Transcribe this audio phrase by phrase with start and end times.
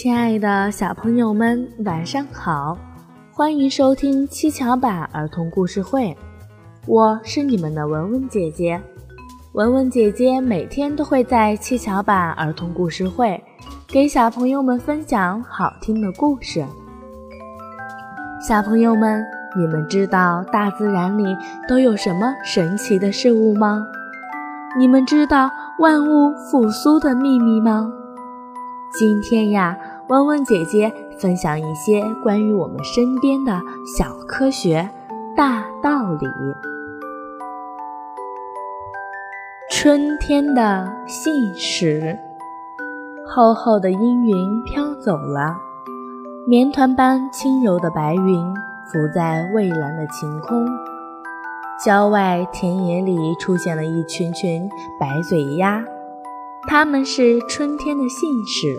[0.00, 2.78] 亲爱的小朋友们，晚上好！
[3.32, 6.16] 欢迎收听七巧板儿童故事会，
[6.86, 8.80] 我是你们的文文姐姐。
[9.54, 13.42] 文文姐姐每天都会在七巧板儿童故事会
[13.88, 16.64] 给小朋友们分享好听的故事。
[18.40, 19.26] 小朋友们，
[19.58, 21.36] 你们知道大自然里
[21.66, 23.84] 都有什么神奇的事物吗？
[24.78, 27.92] 你们知道万物复苏的秘密吗？
[28.90, 29.76] 今天呀，
[30.08, 34.88] 文文姐姐分享一些关于我们身边的小科学、
[35.36, 36.26] 大道理。
[39.70, 42.18] 春天的信使，
[43.28, 45.54] 厚厚的阴云飘走了，
[46.46, 48.54] 棉团般轻柔的白云
[48.90, 50.66] 浮在蔚蓝的晴空。
[51.84, 55.84] 郊外田野里出现了一群群白嘴鸭。
[56.66, 58.74] 它们是春天的信使，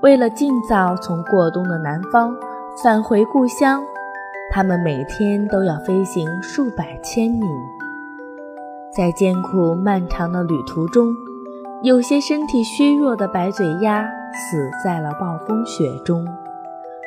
[0.00, 2.32] 为了尽早从过冬的南方
[2.84, 3.82] 返回故乡，
[4.48, 7.44] 他们每天都要飞行数百千米。
[8.94, 11.12] 在艰苦漫长的旅途中，
[11.82, 16.24] 有些身体虚弱的白嘴鸭死在了暴风雪中，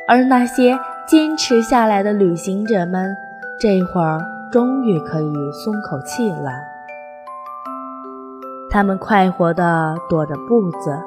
[0.06, 3.16] 而那些坚持下来的旅行者们，
[3.58, 4.20] 这会儿
[4.52, 5.34] 终于可以
[5.64, 6.52] 松口气了。
[8.70, 10.98] 它们快活地踱着步子，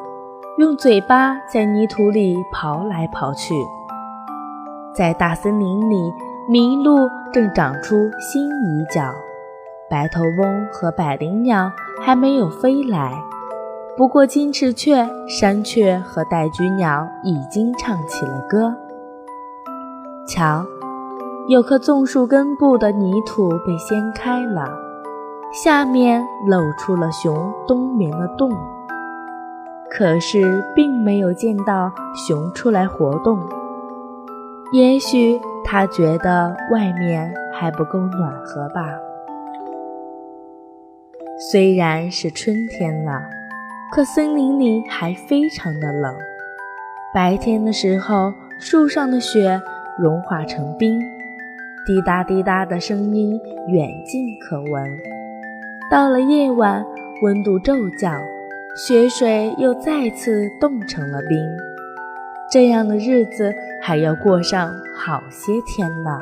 [0.56, 3.52] 用嘴巴在泥土里刨来刨去。
[4.94, 6.14] 在大森林里，
[6.48, 9.12] 麋鹿正长出新泥角，
[9.91, 13.12] 白头翁和百灵鸟还没有飞来。
[13.97, 18.72] 不过，金翅雀、山雀和戴菊鸟已经唱起了歌。
[20.28, 20.64] 瞧，
[21.48, 24.69] 有棵棕树根部的泥土被掀开了。
[25.52, 28.52] 下面露出了熊冬眠的洞，
[29.90, 33.38] 可是并没有见到熊出来活动。
[34.72, 38.88] 也许他觉得外面还不够暖和吧。
[41.50, 43.22] 虽然是春天了，
[43.92, 46.14] 可森林里还非常的冷。
[47.12, 49.60] 白天的时候，树上的雪
[49.98, 50.98] 融化成冰，
[51.86, 54.98] 滴答滴答的声音远近可闻。
[55.91, 56.84] 到了夜晚，
[57.22, 58.20] 温度骤降，
[58.76, 61.38] 雪水又再次冻成了冰。
[62.50, 66.20] 这样的日子还要过上好些天呢。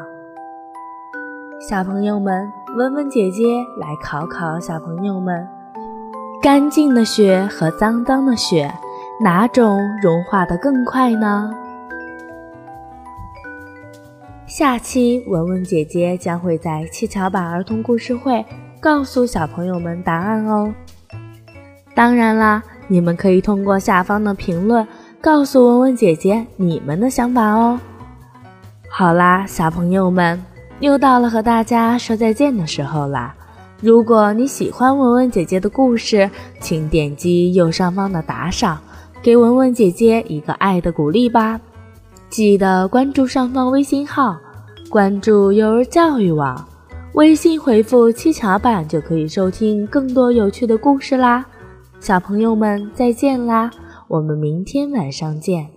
[1.66, 2.46] 小朋友们，
[2.76, 3.42] 文文姐姐
[3.78, 5.48] 来考考小朋友们：
[6.42, 8.70] 干净的雪和脏脏的雪，
[9.24, 11.50] 哪种融化的更快呢？
[14.46, 18.44] 下期文文姐姐将会在七巧板儿童故事会。
[18.78, 20.74] 告诉小朋友们答案哦！
[21.94, 24.86] 当然啦，你们可以通过下方的评论
[25.20, 27.78] 告诉文文姐姐你们的想法哦。
[28.88, 30.42] 好啦，小朋友们，
[30.81, 33.34] 又到了和大家说再见的时候啦！
[33.81, 38.78] 如果你喜欢文文姐姐的故事，请点击右上方的打赏，
[39.22, 41.60] 给文文姐姐一个爱的鼓励吧！
[42.28, 44.36] 记得关注上方微信号，
[44.88, 46.64] 关注幼儿教育网。
[47.14, 51.44] 微信回复“七巧板”就可以收听更多有趣的故事啦，
[52.02, 53.70] 小朋友们再见啦，
[54.08, 55.72] 我们明天晚上见。